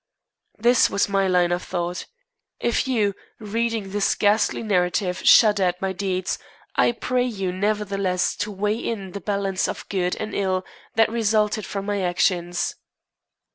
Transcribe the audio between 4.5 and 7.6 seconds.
narrative, shudder at my deeds, I pray you